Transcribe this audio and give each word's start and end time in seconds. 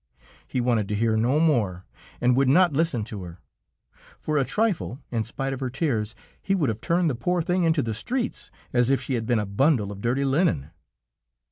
He 0.47 0.61
wanted 0.61 0.87
to 0.89 0.95
hear 0.95 1.15
no 1.15 1.39
more, 1.39 1.85
and 2.19 2.35
would 2.35 2.49
not 2.49 2.73
listen 2.73 3.03
to 3.03 3.21
her. 3.21 3.39
For 4.19 4.39
a 4.39 4.43
trifle, 4.43 4.97
in 5.11 5.23
spite 5.23 5.53
of 5.53 5.59
her 5.59 5.69
tears, 5.69 6.15
he 6.41 6.55
would 6.55 6.69
have 6.69 6.81
turned 6.81 7.07
the 7.07 7.13
poor 7.13 7.39
thing 7.39 7.61
into 7.65 7.83
the 7.83 7.93
streets, 7.93 8.49
as 8.73 8.89
if 8.89 8.99
she 8.99 9.13
had 9.13 9.27
been 9.27 9.37
a 9.37 9.45
bundle 9.45 9.91
of 9.91 10.01
dirty 10.01 10.25
linen. 10.25 10.71